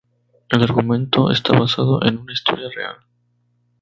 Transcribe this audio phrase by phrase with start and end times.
[0.49, 2.95] El argumento está basado en una historia real.